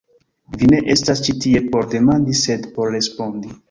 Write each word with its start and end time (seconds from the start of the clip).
Vi 0.61 0.69
ne 0.71 0.79
estas 0.95 1.23
ĉi 1.29 1.37
tie 1.45 1.63
por 1.71 1.89
demandi 1.95 2.39
sed 2.45 2.71
por 2.79 2.95
respondi. 3.01 3.59